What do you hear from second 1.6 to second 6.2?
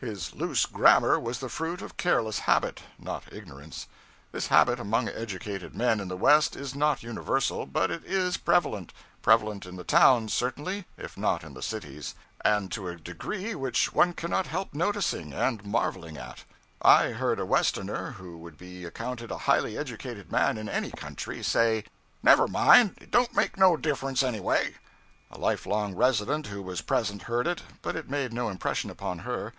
of careless habit, not ignorance. This habit among educated men in the